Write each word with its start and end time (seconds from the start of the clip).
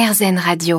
Radio. 0.00 0.78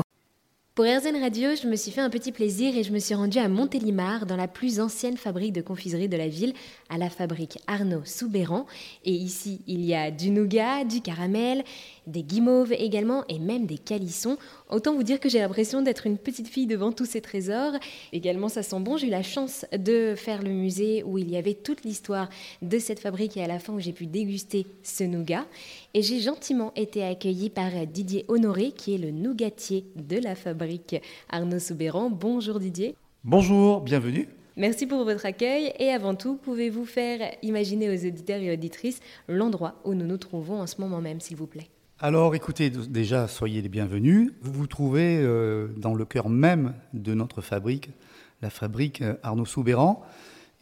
Pour 0.74 0.86
RZN 0.86 1.20
Radio, 1.20 1.50
je 1.54 1.68
me 1.68 1.76
suis 1.76 1.90
fait 1.90 2.00
un 2.00 2.08
petit 2.08 2.32
plaisir 2.32 2.74
et 2.74 2.82
je 2.82 2.90
me 2.90 2.98
suis 2.98 3.14
rendue 3.14 3.36
à 3.36 3.50
Montélimar, 3.50 4.24
dans 4.24 4.36
la 4.36 4.48
plus 4.48 4.80
ancienne 4.80 5.18
fabrique 5.18 5.52
de 5.52 5.60
confiserie 5.60 6.08
de 6.08 6.16
la 6.16 6.28
ville, 6.28 6.54
à 6.88 6.96
la 6.96 7.10
fabrique 7.10 7.58
Arnaud 7.66 8.00
Soubéran. 8.06 8.64
Et 9.04 9.12
ici, 9.12 9.60
il 9.66 9.84
y 9.84 9.94
a 9.94 10.10
du 10.10 10.30
nougat, 10.30 10.84
du 10.84 11.02
caramel, 11.02 11.64
des 12.10 12.22
guimauves 12.22 12.72
également 12.72 13.24
et 13.28 13.38
même 13.38 13.66
des 13.66 13.78
calissons. 13.78 14.36
Autant 14.68 14.94
vous 14.94 15.02
dire 15.02 15.20
que 15.20 15.28
j'ai 15.28 15.38
l'impression 15.38 15.82
d'être 15.82 16.06
une 16.06 16.18
petite 16.18 16.48
fille 16.48 16.66
devant 16.66 16.92
tous 16.92 17.06
ces 17.06 17.20
trésors. 17.20 17.72
Également, 18.12 18.48
ça 18.48 18.62
sent 18.62 18.80
bon. 18.80 18.96
J'ai 18.96 19.06
eu 19.06 19.10
la 19.10 19.22
chance 19.22 19.64
de 19.72 20.14
faire 20.16 20.42
le 20.42 20.50
musée 20.50 21.02
où 21.02 21.18
il 21.18 21.30
y 21.30 21.36
avait 21.36 21.54
toute 21.54 21.84
l'histoire 21.84 22.28
de 22.62 22.78
cette 22.78 23.00
fabrique 23.00 23.36
et 23.36 23.42
à 23.42 23.46
la 23.46 23.58
fin 23.58 23.72
où 23.72 23.80
j'ai 23.80 23.92
pu 23.92 24.06
déguster 24.06 24.66
ce 24.82 25.04
nougat. 25.04 25.46
Et 25.94 26.02
j'ai 26.02 26.20
gentiment 26.20 26.72
été 26.76 27.02
accueillie 27.02 27.50
par 27.50 27.70
Didier 27.86 28.24
Honoré, 28.28 28.72
qui 28.72 28.94
est 28.94 28.98
le 28.98 29.10
nougatier 29.10 29.84
de 29.96 30.18
la 30.18 30.34
fabrique 30.34 30.96
Arnaud 31.30 31.58
Soubéran. 31.58 32.10
Bonjour 32.10 32.60
Didier. 32.60 32.94
Bonjour, 33.24 33.80
bienvenue. 33.80 34.28
Merci 34.56 34.86
pour 34.86 35.04
votre 35.04 35.26
accueil 35.26 35.72
et 35.78 35.90
avant 35.90 36.14
tout, 36.14 36.36
pouvez-vous 36.36 36.84
faire 36.84 37.34
imaginer 37.42 37.88
aux 37.88 38.06
auditeurs 38.06 38.40
et 38.40 38.52
auditrices 38.52 39.00
l'endroit 39.28 39.76
où 39.84 39.94
nous 39.94 40.06
nous 40.06 40.18
trouvons 40.18 40.60
en 40.60 40.66
ce 40.66 40.80
moment 40.80 41.00
même, 41.00 41.20
s'il 41.20 41.36
vous 41.36 41.46
plaît? 41.46 41.68
Alors 42.02 42.34
écoutez, 42.34 42.70
déjà, 42.70 43.28
soyez 43.28 43.60
les 43.60 43.68
bienvenus. 43.68 44.32
Vous 44.40 44.52
vous 44.52 44.66
trouvez 44.66 45.18
euh, 45.18 45.68
dans 45.76 45.94
le 45.94 46.06
cœur 46.06 46.30
même 46.30 46.72
de 46.94 47.12
notre 47.12 47.42
fabrique, 47.42 47.90
la 48.40 48.48
fabrique 48.48 49.02
euh, 49.02 49.16
Arnaud 49.22 49.44
Soubéran. 49.44 50.02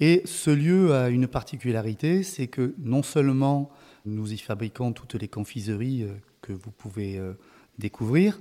Et 0.01 0.23
ce 0.25 0.51
lieu 0.51 0.93
a 0.93 1.11
une 1.11 1.29
particularité, 1.29 2.25
c'est 2.25 2.49
que 2.49 2.75
non 2.81 3.05
seulement 3.05 3.71
nous 4.05 4.33
y 4.33 4.39
fabriquons 4.39 4.91
toutes 4.91 5.15
les 5.15 5.29
confiseries 5.29 6.03
euh, 6.03 6.15
que 6.41 6.53
vous 6.53 6.73
pouvez 6.73 7.21
découvrir, 7.79 8.41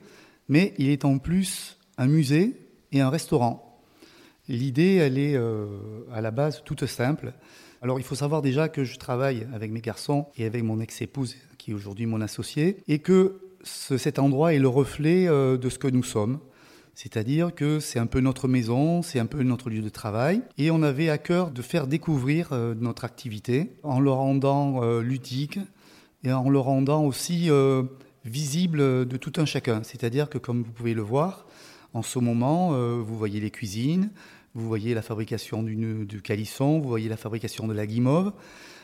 mais 0.50 0.74
il 0.80 0.90
est 0.90 1.06
en 1.06 1.20
plus 1.20 1.78
un 2.00 2.08
musée 2.08 2.56
et 2.92 3.02
un 3.02 3.12
restaurant. 3.12 3.80
L'idée, 4.48 4.96
elle 4.96 5.20
est 5.20 5.36
à 6.14 6.22
la 6.22 6.32
base 6.32 6.64
toute 6.64 6.86
simple. 6.86 7.34
Alors 7.82 8.00
il 8.00 8.04
faut 8.04 8.16
savoir 8.16 8.42
déjà 8.42 8.70
que 8.70 8.84
je 8.84 8.98
travaille 8.98 9.48
avec 9.54 9.72
mes 9.72 9.82
garçons 9.82 10.28
et 10.38 10.46
avec 10.46 10.64
mon 10.64 10.80
ex-épouse 10.80 11.36
qui 11.68 11.72
est 11.72 11.76
aujourd'hui 11.76 12.06
mon 12.06 12.22
associé, 12.22 12.78
et 12.88 13.00
que 13.00 13.42
cet 13.62 14.20
endroit 14.20 14.54
est 14.54 14.60
le 14.60 14.70
reflet 14.70 15.28
euh, 15.28 15.58
de 15.58 15.68
ce 15.70 15.78
que 15.78 15.90
nous 15.90 16.02
sommes. 16.02 16.40
C'est-à-dire 16.96 17.54
que 17.54 17.82
c'est 17.82 18.00
un 18.00 18.06
peu 18.06 18.22
notre 18.22 18.48
maison, 18.48 19.02
c'est 19.02 19.20
un 19.20 19.26
peu 19.26 19.44
notre 19.44 19.70
lieu 19.70 19.82
de 19.82 19.90
travail. 19.90 20.42
Et 20.58 20.72
on 20.72 20.82
avait 20.82 21.10
à 21.10 21.18
cœur 21.18 21.52
de 21.52 21.62
faire 21.62 21.88
découvrir 21.88 22.54
euh, 22.54 22.74
notre 22.74 23.04
activité 23.04 23.74
en 23.84 24.00
le 24.00 24.10
rendant 24.12 24.82
euh, 24.82 25.02
ludique 25.02 25.60
et 26.24 26.32
en 26.32 26.50
le 26.50 26.58
rendant 26.58 27.04
aussi 27.04 27.50
visible 28.24 29.06
de 29.06 29.18
tout 29.18 29.34
un 29.36 29.46
chacun. 29.46 29.84
C'est-à-dire 29.84 30.30
que 30.30 30.38
comme 30.38 30.64
vous 30.64 30.72
pouvez 30.72 30.94
le 30.94 31.02
voir, 31.02 31.48
en 31.94 32.02
ce 32.02 32.18
moment, 32.18 32.72
vous 33.02 33.18
voyez 33.18 33.40
les 33.40 33.52
cuisines, 33.52 34.10
vous 34.56 34.68
voyez 34.68 34.94
la 34.94 35.02
fabrication 35.02 35.64
du, 35.64 35.76
du 36.06 36.22
calisson, 36.22 36.80
vous 36.80 36.90
voyez 36.90 37.08
la 37.08 37.18
fabrication 37.18 37.68
de 37.68 37.74
la 37.74 37.86
guimauve. 37.86 38.32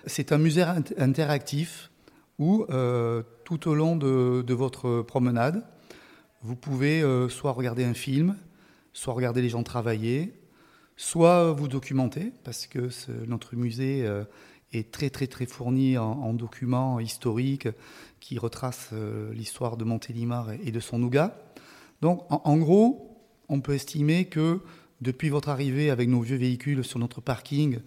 C'est 0.06 0.32
un 0.32 0.38
musée 0.38 0.64
interactif 0.98 1.90
euh, 2.70 3.24
tout 3.46 3.70
au 3.70 3.76
long 3.76 3.96
de, 3.96 4.54
votre 4.54 5.02
promenade, 5.02 5.64
vous 6.42 6.56
pouvez 6.56 7.02
euh, 7.02 7.30
soit 7.30 7.52
regarder 7.52 7.84
un 7.84 7.94
film, 7.94 8.36
soit 8.92 9.14
regarder 9.14 9.42
les 9.42 9.50
gens 9.50 9.64
travailler, 9.64 10.34
soit 10.98 11.52
vous 11.54 11.68
documenter, 11.68 12.32
parce 12.44 12.68
que 12.68 12.90
notre 13.26 13.56
musée 13.56 14.06
euh, 14.06 14.26
est 14.72 14.92
très 14.92 15.10
très 15.10 15.28
très 15.28 15.46
fourni 15.46 15.98
en, 15.98 16.34
documents 16.34 17.00
historiques 17.00 17.68
qui 18.20 18.38
retracent 18.38 18.94
l'histoire 19.32 19.78
de 19.78 19.84
Montélimar 19.84 20.52
et 20.52 20.72
de 20.72 20.80
son 20.80 21.00
nougat. 21.00 21.38
Donc 22.02 22.26
en, 22.30 22.58
gros, 22.58 23.18
on 23.50 23.62
peut 23.62 23.76
estimer 23.76 24.26
que 24.26 24.60
depuis 25.02 25.30
votre 25.30 25.50
arrivée 25.50 25.90
avec 25.90 26.10
nos 26.10 26.22
vieux 26.22 26.38
véhicules 26.38 26.84
sur 26.84 27.00
notre 27.00 27.22
parking 27.22 27.80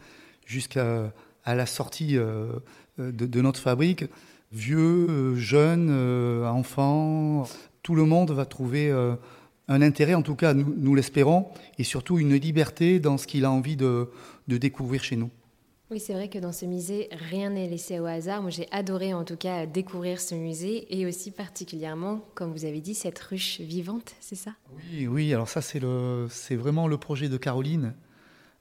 jusqu'à 0.46 1.12
la 1.44 1.66
sortie 1.66 2.16
de, 2.98 3.40
notre 3.40 3.60
fabrique, 3.60 4.04
vieux, 4.52 5.06
euh, 5.08 5.34
jeunes, 5.36 5.88
euh, 5.90 6.46
enfants, 6.46 7.46
tout 7.82 7.94
le 7.94 8.04
monde 8.04 8.30
va 8.30 8.46
trouver 8.46 8.90
euh, 8.90 9.14
un 9.68 9.82
intérêt, 9.82 10.14
en 10.14 10.22
tout 10.22 10.34
cas 10.34 10.54
nous, 10.54 10.94
l'espérons, 10.94 11.48
et 11.78 11.84
surtout 11.84 12.18
une 12.18 12.34
liberté 12.34 13.00
dans 13.00 13.18
ce 13.18 13.26
qu'il 13.26 13.44
a 13.44 13.50
envie 13.50 13.76
de, 13.76 14.08
découvrir 14.46 15.02
chez 15.02 15.16
nous. 15.16 15.30
Oui, 15.88 16.00
c'est 16.00 16.14
vrai 16.14 16.28
que 16.28 16.38
dans 16.38 16.50
ce 16.50 16.66
musée, 16.66 17.08
rien 17.12 17.50
n'est 17.50 17.68
laissé 17.68 18.00
au 18.00 18.06
hasard. 18.06 18.42
Moi, 18.42 18.50
j'ai 18.50 18.66
adoré 18.72 19.14
en 19.14 19.22
tout 19.22 19.36
cas 19.36 19.66
découvrir 19.66 20.20
ce 20.20 20.34
musée 20.34 20.84
et 20.90 21.06
aussi 21.06 21.30
particulièrement, 21.30 22.24
comme 22.34 22.50
vous 22.50 22.64
avez 22.64 22.80
dit, 22.80 22.94
cette 22.94 23.20
ruche 23.20 23.60
vivante, 23.60 24.16
c'est 24.18 24.34
ça? 24.34 24.50
Oui, 24.74 25.06
oui. 25.06 25.32
Alors 25.32 25.48
ça, 25.48 25.62
c'est 25.62 25.78
le, 25.78 26.26
c'est 26.28 26.56
vraiment 26.56 26.88
le 26.88 26.96
projet 26.96 27.28
de 27.28 27.36
Caroline 27.36 27.94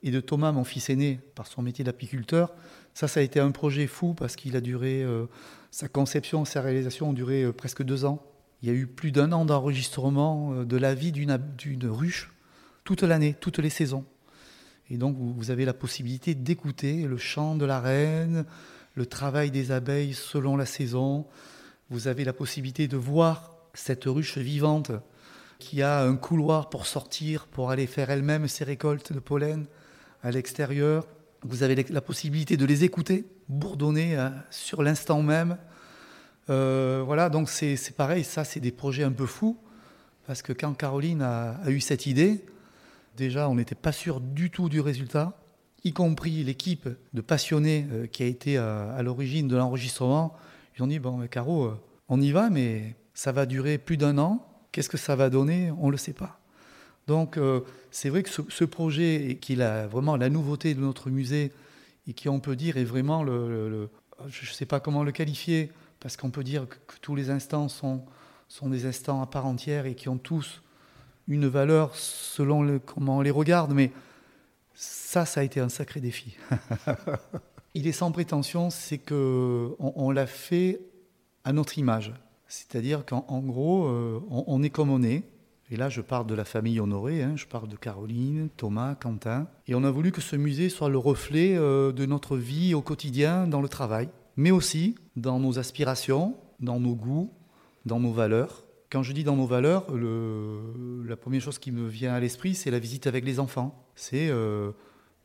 et 0.04 0.12
de 0.12 0.20
Thomas, 0.20 0.52
mon 0.52 0.62
fils 0.62 0.88
aîné, 0.88 1.18
par 1.34 1.48
son 1.48 1.62
métier 1.62 1.84
d'apiculteur. 1.84 2.54
Ça, 2.94 3.08
ça 3.08 3.18
a 3.18 3.22
été 3.24 3.40
un 3.40 3.50
projet 3.50 3.88
fou 3.88 4.14
parce 4.14 4.36
qu'il 4.36 4.54
a 4.54 4.60
duré 4.60 5.04
sa 5.76 5.88
conception, 5.88 6.46
sa 6.46 6.62
réalisation 6.62 7.10
ont 7.10 7.12
duré 7.12 7.42
euh, 7.42 7.52
presque 7.52 7.82
deux 7.82 8.06
ans. 8.06 8.24
Il 8.62 8.68
y 8.70 8.72
a 8.72 8.74
eu 8.74 8.86
plus 8.86 9.12
d'un 9.12 9.30
an 9.32 9.44
d'enregistrement 9.44 10.54
euh, 10.54 10.64
de 10.64 10.78
la 10.78 10.94
vie 10.94 11.12
d'une 11.12 11.36
ruche, 11.82 12.32
toute 12.84 13.02
l'année, 13.02 13.36
toutes 13.38 13.58
les 13.58 13.68
saisons. 13.68 14.06
Et 14.88 14.96
donc 14.96 15.18
vous 15.18 15.50
avez 15.50 15.66
la 15.66 15.74
possibilité 15.74 16.34
d'écouter 16.34 17.02
le 17.02 17.18
chant 17.18 17.56
de 17.56 17.66
la 17.66 17.78
reine, 17.78 18.46
le 18.94 19.04
travail 19.04 19.50
des 19.50 19.70
abeilles 19.70 20.14
selon 20.14 20.56
la 20.56 20.64
saison. 20.64 21.26
Vous 21.90 22.08
avez 22.08 22.24
la 22.24 22.32
possibilité 22.32 22.88
de 22.88 22.96
voir 22.96 23.52
cette 23.74 24.04
ruche 24.04 24.38
vivante 24.38 24.92
qui 25.58 25.82
a 25.82 26.04
un 26.04 26.16
couloir 26.16 26.70
pour 26.70 26.86
sortir, 26.86 27.46
pour 27.48 27.70
aller 27.70 27.86
faire 27.86 28.08
elle-même 28.08 28.48
ses 28.48 28.64
récoltes 28.64 29.12
de 29.12 29.20
pollen 29.20 29.66
à 30.22 30.30
l'extérieur. 30.30 31.06
Vous 31.48 31.62
avez 31.62 31.76
la 31.90 32.00
possibilité 32.00 32.56
de 32.56 32.64
les 32.64 32.82
écouter 32.82 33.24
bourdonner 33.48 34.16
euh, 34.16 34.30
sur 34.50 34.82
l'instant 34.82 35.22
même. 35.22 35.56
Euh, 36.50 37.02
voilà, 37.04 37.28
donc 37.28 37.48
c'est 37.48 37.96
pareil, 37.96 38.24
ça 38.24 38.44
c'est 38.44 38.60
des 38.60 38.72
projets 38.72 39.04
un 39.04 39.12
peu 39.12 39.26
fous, 39.26 39.56
parce 40.26 40.42
que 40.42 40.52
quand 40.52 40.74
Caroline 40.74 41.22
a, 41.22 41.58
eu 41.68 41.80
cette 41.80 42.06
idée, 42.06 42.44
déjà 43.16 43.48
on 43.48 43.54
n'était 43.54 43.74
pas 43.74 43.92
sûr 43.92 44.20
du 44.20 44.50
tout 44.50 44.68
du 44.68 44.80
résultat, 44.80 45.38
y 45.84 45.92
compris 45.92 46.42
l'équipe 46.42 46.88
de 47.14 47.20
passionnés 47.20 47.86
euh, 47.92 48.06
qui 48.06 48.22
a 48.22 48.26
été 48.26 48.58
à, 48.58 49.00
l'origine 49.02 49.48
de 49.48 49.56
l'enregistrement. 49.56 50.34
Ils 50.76 50.82
ont 50.82 50.88
dit, 50.88 50.98
bon, 50.98 51.26
Caro, 51.28 51.72
on 52.08 52.20
y 52.20 52.32
va, 52.32 52.50
mais 52.50 52.96
ça 53.14 53.32
va 53.32 53.46
durer 53.46 53.78
plus 53.78 53.96
d'un 53.96 54.18
an. 54.18 54.46
Qu'est-ce 54.72 54.88
que 54.88 54.98
ça 54.98 55.16
va 55.16 55.30
donner? 55.30 55.70
On 55.78 55.86
ne 55.86 55.92
le 55.92 55.96
sait 55.96 56.12
pas. 56.12 56.38
Donc 57.06 57.38
c'est 57.90 58.08
vrai 58.08 58.22
que 58.22 58.30
ce, 58.30 58.42
ce 58.48 58.64
projet, 58.64 59.38
qui 59.40 59.54
est 59.54 59.86
vraiment 59.86 60.16
la 60.16 60.28
nouveauté 60.28 60.74
de 60.74 60.80
notre 60.80 61.10
musée, 61.10 61.52
et 62.06 62.12
qui, 62.12 62.28
on 62.28 62.40
peut 62.40 62.56
dire, 62.56 62.76
est 62.76 62.84
vraiment 62.84 63.22
le. 63.22 63.88
je 64.28 64.48
ne 64.48 64.54
sais 64.54 64.66
pas 64.66 64.80
comment 64.80 65.02
le 65.02 65.12
qualifier, 65.12 65.72
parce 66.00 66.16
qu'on 66.16 66.30
peut 66.30 66.44
dire 66.44 66.68
que, 66.68 66.96
tous 67.00 67.14
les 67.14 67.30
instants 67.30 67.68
sont, 67.68 68.04
sont 68.48 68.68
des 68.68 68.86
instants 68.86 69.22
à 69.22 69.26
part 69.26 69.46
entière 69.46 69.86
et 69.86 69.94
qui 69.94 70.08
ont 70.08 70.18
tous 70.18 70.62
une 71.28 71.46
valeur 71.48 71.94
selon 71.96 72.78
comment 72.78 73.18
on 73.18 73.20
les 73.20 73.30
regarde, 73.30 73.72
mais 73.72 73.90
ça, 74.74 75.24
ça 75.24 75.40
a 75.40 75.42
été 75.42 75.60
un 75.60 75.68
sacré 75.68 76.00
défi. 76.00 76.36
Il 77.74 77.86
est 77.86 77.92
sans 77.92 78.12
prétention, 78.12 78.70
c'est 78.70 78.98
qu'on 78.98 79.76
on, 79.78 80.10
l'a 80.10 80.26
fait 80.26 80.80
à 81.44 81.52
notre 81.52 81.78
image. 81.78 82.14
C'est-à-dire 82.48 83.04
qu'en 83.04 83.40
gros, 83.40 83.86
euh, 83.86 84.20
on, 84.30 84.62
est 84.62 84.70
comme 84.70 84.90
on 84.90 85.02
est, 85.02 85.24
et 85.70 85.76
là, 85.76 85.88
je 85.88 86.00
parle 86.00 86.26
de 86.26 86.34
la 86.34 86.44
famille 86.44 86.78
Honoré, 86.78 87.22
hein, 87.22 87.32
je 87.34 87.46
parle 87.46 87.68
de 87.68 87.76
Caroline, 87.76 88.48
Thomas, 88.56 88.94
Quentin. 88.94 89.48
Et 89.66 89.74
on 89.74 89.82
a 89.82 89.90
voulu 89.90 90.12
que 90.12 90.20
ce 90.20 90.36
musée 90.36 90.68
soit 90.68 90.88
le 90.88 90.98
reflet 90.98 91.56
euh, 91.56 91.90
de 91.90 92.06
notre 92.06 92.36
vie 92.36 92.72
au 92.74 92.82
quotidien, 92.82 93.48
dans 93.48 93.60
le 93.60 93.68
travail, 93.68 94.08
mais 94.36 94.52
aussi 94.52 94.94
dans 95.16 95.40
nos 95.40 95.58
aspirations, 95.58 96.36
dans 96.60 96.78
nos 96.78 96.94
goûts, 96.94 97.32
dans 97.84 97.98
nos 97.98 98.12
valeurs. 98.12 98.64
Quand 98.90 99.02
je 99.02 99.12
dis 99.12 99.24
dans 99.24 99.34
nos 99.34 99.46
valeurs, 99.46 99.86
la 99.92 101.16
première 101.16 101.40
chose 101.40 101.58
qui 101.58 101.72
me 101.72 101.88
vient 101.88 102.14
à 102.14 102.20
l'esprit, 102.20 102.54
c'est 102.54 102.70
la 102.70 102.78
visite 102.78 103.08
avec 103.08 103.24
les 103.24 103.40
enfants. 103.40 103.84
C'est 103.96 104.28
euh, 104.30 104.70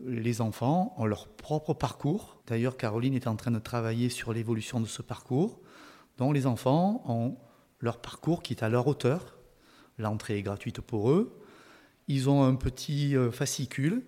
les 0.03 0.41
enfants 0.41 0.95
ont 0.97 1.05
leur 1.05 1.27
propre 1.27 1.75
parcours. 1.75 2.41
D'ailleurs, 2.47 2.77
Caroline 2.77 3.13
est 3.13 3.27
en 3.27 3.35
train 3.35 3.51
de 3.51 3.59
travailler 3.59 4.09
sur 4.09 4.33
l'évolution 4.33 4.79
de 4.79 4.87
ce 4.87 5.03
parcours. 5.03 5.59
Donc 6.17 6.33
les 6.33 6.47
enfants 6.47 7.03
ont 7.07 7.37
leur 7.79 7.99
parcours 7.99 8.41
qui 8.41 8.53
est 8.53 8.63
à 8.63 8.69
leur 8.69 8.87
hauteur, 8.87 9.37
L'entrée 10.01 10.39
est 10.39 10.41
gratuite 10.41 10.81
pour 10.81 11.11
eux. 11.11 11.37
Ils 12.07 12.29
ont 12.29 12.43
un 12.43 12.55
petit 12.55 13.15
euh, 13.15 13.31
fascicule 13.31 14.01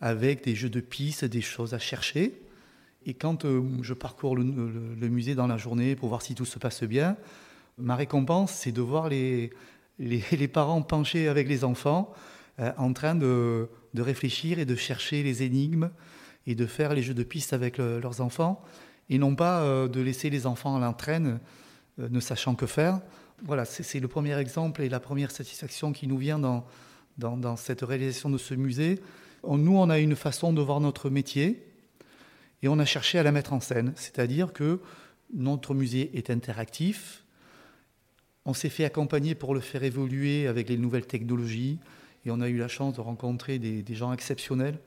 avec 0.00 0.42
des 0.42 0.54
jeux 0.54 0.70
de 0.70 0.80
pistes, 0.80 1.24
des 1.24 1.42
choses 1.42 1.74
à 1.74 1.78
chercher. 1.78 2.40
Et 3.06 3.14
quand 3.14 3.44
euh, 3.44 3.62
je 3.82 3.92
parcours 3.92 4.36
le, 4.36 4.44
musée 5.08 5.34
dans 5.34 5.46
la 5.46 5.58
journée 5.58 5.96
pour 5.96 6.08
voir 6.08 6.22
si 6.22 6.34
tout 6.34 6.46
se 6.46 6.58
passe 6.58 6.82
bien, 6.82 7.16
ma 7.76 7.94
récompense, 7.94 8.52
c'est 8.52 8.72
de 8.72 8.80
voir 8.80 9.08
les, 9.10 9.50
les, 9.98 10.48
parents 10.48 10.80
penchés 10.80 11.28
avec 11.28 11.46
les 11.46 11.62
enfants 11.62 12.12
euh, 12.58 12.72
en 12.78 12.92
train 12.94 13.14
de, 13.14 13.68
de, 13.92 14.02
réfléchir 14.02 14.58
et 14.58 14.64
de 14.64 14.76
chercher 14.76 15.22
les 15.22 15.42
énigmes 15.42 15.90
et 16.46 16.54
de 16.54 16.66
faire 16.66 16.94
les 16.94 17.02
jeux 17.02 17.14
de 17.14 17.22
pistes 17.22 17.52
avec 17.52 17.78
leurs 17.78 18.20
enfants. 18.20 18.62
Et 19.10 19.18
non 19.18 19.34
pas 19.34 19.86
de 19.88 20.00
laisser 20.00 20.28
les 20.30 20.46
enfants 20.46 20.76
à 20.76 20.80
l'entraîne, 20.80 21.40
ne 21.98 22.20
sachant 22.20 22.54
que 22.54 22.66
faire. 22.66 23.00
Voilà, 23.42 23.64
c'est 23.64 24.00
le 24.00 24.08
premier 24.08 24.38
exemple 24.38 24.82
et 24.82 24.88
la 24.88 25.00
première 25.00 25.30
satisfaction 25.30 25.92
qui 25.92 26.06
nous 26.06 26.18
vient 26.18 26.38
dans, 26.38 27.56
cette 27.56 27.82
réalisation 27.82 28.30
de 28.30 28.38
ce 28.38 28.54
musée. 28.54 29.00
Nous, 29.46 29.76
on 29.76 29.90
a 29.90 29.98
une 29.98 30.16
façon 30.16 30.52
de 30.52 30.62
voir 30.62 30.80
notre 30.80 31.10
métier 31.10 31.66
et 32.62 32.68
on 32.68 32.78
a 32.78 32.84
cherché 32.84 33.18
à 33.18 33.22
la 33.22 33.32
mettre 33.32 33.52
en 33.52 33.60
scène, 33.60 33.92
c'est-à-dire 33.96 34.52
que 34.52 34.80
notre 35.34 35.74
musée 35.74 36.10
est 36.16 36.30
interactif. 36.30 37.24
On 38.46 38.54
s'est 38.54 38.70
fait 38.70 38.84
accompagner 38.84 39.34
pour 39.34 39.54
le 39.54 39.60
faire 39.60 39.82
évoluer 39.82 40.46
avec 40.46 40.68
les 40.68 40.78
nouvelles 40.78 41.06
technologies 41.06 41.78
et 42.24 42.30
on 42.30 42.40
a 42.40 42.48
eu 42.48 42.56
la 42.56 42.68
chance 42.68 42.94
de 42.94 43.00
rencontrer 43.00 43.58
des, 43.58 43.94
gens 43.94 44.12
exceptionnels 44.12 44.78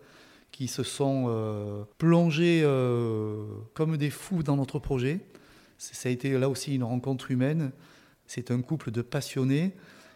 qui 0.52 0.68
se 0.68 0.82
sont 0.82 1.26
euh, 1.28 1.84
plongés 1.98 2.62
euh, 2.64 3.46
comme 3.74 3.98
des 3.98 4.10
fous 4.10 4.42
dans 4.42 4.56
notre 4.56 4.80
projet. 4.80 5.20
Ça 5.78 6.10
a 6.10 6.12
été 6.12 6.32
là 6.38 6.50
aussi 6.50 6.76
une 6.76 6.84
rencontre 6.84 7.32
humaine. 7.32 7.72
C'est 8.26 8.52
un 8.52 8.62
couple 8.62 8.92
de 8.92 9.02
passionnés 9.02 9.74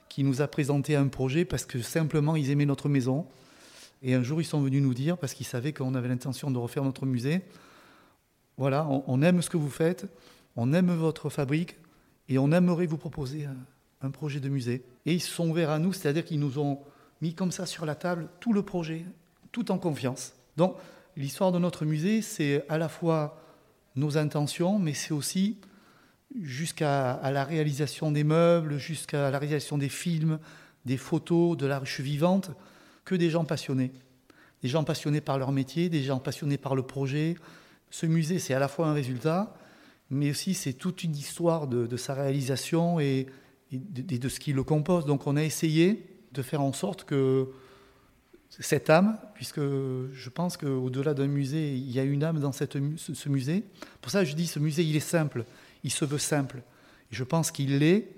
qui 0.10 0.24
nous 0.24 0.42
a 0.42 0.48
présenté 0.48 0.96
un 0.96 1.08
projet 1.08 1.46
parce 1.46 1.66
que 1.66 1.82
simplement 1.82 2.36
ils 2.36 2.50
aimaient 2.50 2.66
notre 2.66 2.90
maison. 2.90 3.26
Et 4.02 4.16
un 4.16 4.24
jour 4.24 4.42
ils 4.42 4.46
sont 4.46 4.62
venus 4.62 4.82
nous 4.82 4.94
dire, 4.94 5.18
parce 5.18 5.34
qu'ils 5.34 5.46
savaient 5.46 5.74
qu'on 5.74 5.96
avait 5.96 6.08
l'intention 6.08 6.52
de 6.52 6.58
refaire 6.58 6.84
notre 6.84 7.06
musée, 7.06 7.42
voilà, 8.58 8.88
on, 9.08 9.22
aime 9.22 9.42
ce 9.42 9.50
que 9.50 9.58
vous 9.58 9.70
faites, 9.70 10.06
on 10.56 10.74
aime 10.74 10.92
votre 10.92 11.30
fabrique 11.30 11.78
et 12.28 12.38
on 12.38 12.52
aimerait 12.52 12.86
vous 12.86 12.98
proposer 12.98 13.46
un, 13.46 13.56
un 14.02 14.12
projet 14.12 14.40
de 14.40 14.50
musée. 14.50 14.84
Et 15.06 15.14
ils 15.14 15.22
se 15.22 15.32
sont 15.32 15.50
ouverts 15.50 15.70
à 15.70 15.80
nous, 15.80 15.94
c'est-à-dire 15.94 16.26
qu'ils 16.26 16.40
nous 16.40 16.60
ont 16.60 16.80
mis 17.22 17.34
comme 17.34 17.52
ça 17.52 17.66
sur 17.66 17.86
la 17.86 17.96
table 17.96 18.28
tout 18.40 18.54
le 18.54 18.64
projet, 18.64 19.06
tout 19.52 19.72
en 19.72 19.78
confiance. 19.78 20.34
Donc 20.58 20.76
l'histoire 21.16 21.52
de 21.52 21.60
notre 21.60 21.86
musée, 21.86 22.22
c'est 22.22 22.66
à 22.70 22.78
la 22.78 22.90
fois 22.90 23.41
nos 23.96 24.18
intentions, 24.18 24.80
mais 24.80 24.94
c'est 24.94 25.14
aussi 25.14 25.58
jusqu'à 26.42 27.20
la 27.32 27.44
réalisation 27.44 28.12
des 28.12 28.24
meubles, 28.24 28.78
jusqu'à 28.78 29.30
la 29.30 29.38
réalisation 29.38 29.78
des 29.78 29.90
films, 29.90 30.40
des 30.86 30.98
photos, 30.98 31.58
de 31.58 31.66
la 31.66 31.80
ruche 31.80 32.00
vivante, 32.00 32.52
que 33.06 33.16
des 33.16 33.30
gens 33.30 33.46
passionnés. 33.46 33.92
Des 34.64 34.70
gens 34.70 34.84
passionnés 34.84 35.22
par 35.22 35.38
leur 35.38 35.52
métier, 35.52 35.90
des 35.90 36.04
gens 36.04 36.20
passionnés 36.20 36.58
par 36.58 36.76
le 36.76 36.84
projet. 36.84 37.36
Ce 37.90 38.06
musée, 38.06 38.40
c'est 38.40 38.54
à 38.54 38.60
la 38.60 38.68
fois 38.68 38.88
un 38.88 38.94
résultat, 38.94 39.54
mais 40.10 40.30
aussi 40.30 40.54
c'est 40.54 40.74
toute 40.74 41.04
une 41.04 41.16
histoire 41.16 41.68
de, 41.68 41.98
sa 41.98 42.14
réalisation 42.14 43.00
et, 43.00 43.28
de, 43.72 44.18
de, 44.18 44.30
ce 44.30 44.40
qui 44.40 44.54
le 44.54 44.64
compose. 44.64 45.06
Donc 45.06 45.28
on 45.28 45.36
a 45.36 45.44
essayé 45.44 46.06
de 46.32 46.42
faire 46.42 46.62
en 46.62 46.74
sorte 46.74 47.04
que 47.04 47.50
cette 48.60 48.90
âme, 48.90 49.18
puisque 49.34 49.60
je 49.60 50.30
pense 50.30 50.58
qu'au-delà 50.58 51.14
d'un 51.14 51.28
musée, 51.28 51.74
il 51.74 51.92
y 51.92 52.00
a 52.00 52.04
une 52.04 52.24
âme 52.24 52.40
dans 52.40 52.52
ce, 52.52 53.30
musée. 53.30 53.64
Pour 54.02 54.12
ça, 54.12 54.24
je 54.24 54.36
dis, 54.36 54.48
ce 54.48 54.60
musée, 54.60 54.84
il 54.84 54.96
est 54.96 55.00
simple, 55.00 55.46
il 55.84 55.92
se 55.92 56.04
veut 56.06 56.18
simple. 56.18 56.58
Et 57.12 57.16
je 57.16 57.24
pense 57.24 57.52
qu'il 57.52 57.80
l'est, 57.80 58.10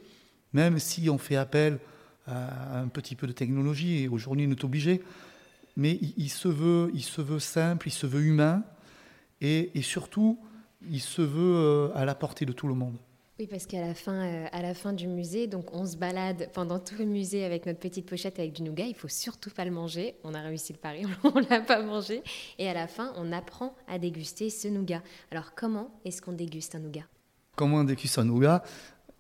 même 0.54 0.80
si 0.80 1.10
on 1.10 1.18
fait 1.18 1.36
appel 1.36 1.80
à 2.26 2.80
un 2.80 2.88
petit 2.88 3.16
peu 3.16 3.28
de 3.28 3.32
technologie, 3.32 4.04
et 4.04 4.08
aujourd'hui, 4.08 4.48
on 4.48 4.52
est 4.52 4.64
obligé, 4.64 5.04
mais 5.76 6.00
il, 6.18 6.30
se 6.30 6.48
veut, 6.48 6.90
il 6.94 7.04
se 7.04 7.22
veut 7.22 7.40
simple, 7.40 7.88
il 7.88 7.92
se 7.92 8.08
veut 8.08 8.22
humain, 8.22 8.64
et, 9.42 9.78
et 9.78 9.82
surtout, 9.82 10.40
il 10.90 11.02
se 11.02 11.22
veut 11.22 11.56
euh, 11.56 11.90
à 11.96 12.06
la 12.06 12.16
portée 12.16 12.46
de 12.46 12.54
tout 12.54 12.68
le 12.68 12.76
monde. 12.76 12.98
Oui, 13.40 13.48
parce 13.48 13.66
qu'à 13.66 13.82
la, 13.82 13.96
fin, 13.96 14.14
euh, 14.14 14.46
à 14.52 14.62
la 14.62 14.76
fin 14.76 14.94
du 14.94 15.08
musée, 15.08 15.48
donc 15.48 15.74
on 15.74 15.88
se 15.88 15.98
balade 15.98 16.50
pendant 16.54 16.78
tout 16.78 16.94
le 17.00 17.06
musée 17.06 17.44
avec 17.44 17.66
notre 17.66 17.80
petite 17.80 18.06
pochette 18.06 18.38
avec 18.38 18.54
du 18.54 18.62
nougat. 18.62 18.86
Il 18.86 18.94
faut 18.94 19.08
surtout 19.08 19.50
pas 19.50 19.66
le 19.66 19.72
manger. 19.72 20.16
On 20.24 20.36
a 20.36 20.42
réussi 20.42 20.72
le 20.72 20.78
pari, 20.78 21.04
on 21.24 21.40
l'a 21.50 21.60
pas 21.62 21.82
mangé. 21.82 22.22
Et 22.60 22.70
à 22.70 22.76
la 22.76 22.88
fin, 22.88 23.12
on 23.18 23.32
apprend 23.32 23.76
à 23.88 23.98
déguster 23.98 24.52
ce 24.52 24.68
nougat. 24.68 25.02
Alors 25.32 25.56
comment 25.56 26.00
est-ce 26.06 26.22
qu'on 26.22 26.34
déguste 26.34 26.76
un 26.76 26.80
nougat? 26.80 27.06
Comment 27.56 27.78
on 27.78 27.84
déguste 27.84 28.20
un 28.20 28.26
nougat? 28.26 28.64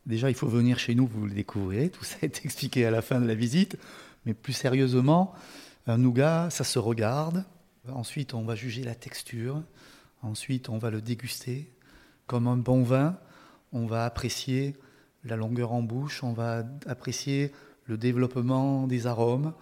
Déjà, 0.05 0.29
il 0.29 0.35
faut 0.35 0.47
venir 0.47 0.77
chez 0.77 0.93
nous, 0.93 1.07
vous 1.07 1.25
le 1.25 1.33
découvrez. 1.33 1.89
Tout 1.89 2.03
ça 2.03 2.17
est 2.21 2.45
expliqué 2.45 2.85
à 2.85 2.91
la 2.91 3.01
fin 3.01 3.19
de 3.19 3.25
la 3.25 3.35
visite. 3.35 3.77
Mais 4.27 4.35
plus 4.35 4.53
sérieusement, 4.53 5.33
un 5.87 5.97
nougat, 5.97 6.51
ça 6.51 6.63
se 6.63 6.77
regarde. 6.77 7.45
Ensuite, 7.91 8.35
on 8.35 8.43
va 8.43 8.53
juger 8.53 8.83
la 8.83 8.93
texture. 8.93 9.63
Ensuite, 10.21 10.69
on 10.69 10.77
va 10.77 10.91
le 10.91 11.01
déguster 11.01 11.73
comme 12.27 12.47
un 12.47 12.57
bon 12.57 12.83
vin 12.83 13.17
on 13.73 13.85
va 13.85 14.05
apprécier 14.05 14.75
la 15.25 15.35
longueur 15.35 15.73
en 15.73 15.81
bouche, 15.81 16.23
on 16.23 16.33
va 16.33 16.63
apprécier 16.85 17.51
le 17.85 17.97
développement 17.97 18.87
des 18.87 19.07
arômes, 19.07 19.53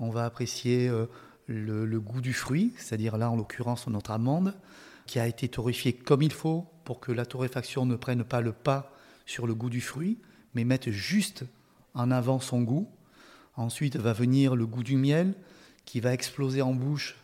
on 0.00 0.10
va 0.10 0.24
apprécier 0.24 0.88
euh, 0.88 1.06
le, 1.46 2.00
goût 2.00 2.20
du 2.20 2.32
fruit, 2.32 2.72
c'est-à-dire 2.76 3.16
là 3.16 3.30
en 3.30 3.36
l'occurrence 3.36 3.86
notre 3.86 4.10
amande, 4.10 4.54
qui 5.06 5.18
a 5.18 5.26
été 5.26 5.48
torréfiée 5.48 5.92
comme 5.92 6.22
il 6.22 6.32
faut 6.32 6.66
pour 6.84 7.00
que 7.00 7.12
la 7.12 7.26
torréfaction 7.26 7.86
ne 7.86 7.96
prenne 7.96 8.24
pas 8.24 8.40
le 8.40 8.52
pas 8.52 8.92
sur 9.26 9.46
le 9.46 9.54
goût 9.54 9.70
du 9.70 9.80
fruit, 9.80 10.18
mais 10.54 10.64
mette 10.64 10.90
juste 10.90 11.44
en 11.94 12.10
avant 12.10 12.40
son 12.40 12.62
goût. 12.62 12.88
Ensuite 13.56 13.96
va 13.96 14.12
venir 14.12 14.56
le 14.56 14.66
goût 14.66 14.82
du 14.82 14.96
miel 14.96 15.34
qui 15.84 16.00
va 16.00 16.12
exploser 16.12 16.62
en 16.62 16.72
bouche 16.72 17.16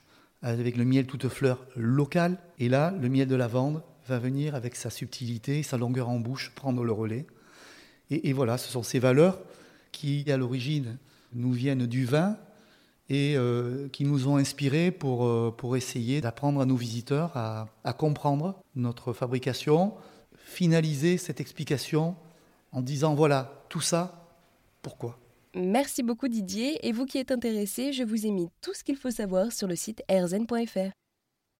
avec 0.42 0.76
le 0.76 0.84
miel 0.84 1.06
toute 1.06 1.28
fleur 1.28 1.64
local. 1.76 2.38
Et 2.58 2.68
là, 2.68 2.92
le 3.00 3.08
miel 3.08 3.28
de 3.28 3.36
lavande 3.36 3.82
va 4.06 4.18
venir 4.18 4.54
avec 4.54 4.76
sa 4.76 4.90
subtilité, 4.90 5.62
sa 5.62 5.76
longueur 5.76 6.08
en 6.08 6.18
bouche, 6.18 6.52
prendre 6.54 6.84
le 6.84 6.92
relais. 6.92 7.26
Et, 8.10 8.32
voilà, 8.32 8.58
ce 8.58 8.70
sont 8.70 8.82
ces 8.82 8.98
valeurs 8.98 9.40
qui, 9.90 10.30
à 10.30 10.36
l'origine, 10.36 10.98
nous 11.32 11.52
viennent 11.52 11.86
du 11.86 12.04
vin 12.04 12.36
et 13.08 13.36
euh, 13.36 13.88
qui 13.88 14.04
nous 14.04 14.28
ont 14.28 14.36
inspirés 14.36 14.90
pour, 14.90 15.24
euh, 15.24 15.54
pour 15.56 15.76
essayer 15.76 16.20
d'apprendre 16.20 16.60
à 16.60 16.66
nos 16.66 16.76
visiteurs 16.76 17.36
à, 17.36 17.68
à 17.82 17.92
comprendre 17.92 18.62
notre 18.76 19.12
fabrication, 19.12 19.94
finaliser 20.36 21.16
cette 21.16 21.40
explication 21.40 22.14
en 22.72 22.82
disant 22.82 23.14
voilà, 23.14 23.64
tout 23.68 23.80
ça, 23.80 24.28
pourquoi 24.82 25.18
Merci 25.54 26.02
beaucoup 26.02 26.28
Didier, 26.28 26.86
et 26.86 26.92
vous 26.92 27.06
qui 27.06 27.18
êtes 27.18 27.30
intéressé, 27.30 27.92
je 27.92 28.02
vous 28.02 28.26
ai 28.26 28.30
mis 28.30 28.48
tout 28.60 28.74
ce 28.74 28.82
qu'il 28.82 28.96
faut 28.96 29.12
savoir 29.12 29.52
sur 29.52 29.68
le 29.68 29.76
site 29.76 30.02
airzen.fr. 30.08 30.90